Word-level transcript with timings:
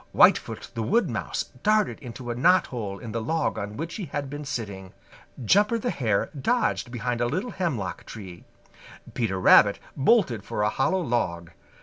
Whitefoot 0.13 0.71
the 0.73 0.81
Wood 0.81 1.11
Mouse 1.11 1.51
darted 1.61 1.99
into 1.99 2.31
a 2.31 2.35
knothole 2.35 2.97
in 2.97 3.11
the 3.11 3.21
log 3.21 3.59
on 3.59 3.77
which 3.77 3.97
he 3.97 4.05
had 4.05 4.31
been 4.31 4.43
sitting. 4.45 4.93
Jumper 5.45 5.77
the 5.77 5.91
Hare 5.91 6.31
dodged 6.35 6.89
behind 6.89 7.21
a 7.21 7.27
little 7.27 7.51
hemlock 7.51 8.07
tree. 8.07 8.43
Peter 9.13 9.39
Rabbit 9.39 9.77
bolted 9.95 10.43
for 10.43 10.63
a 10.63 10.69
hollow 10.69 11.01
log. 11.03 11.51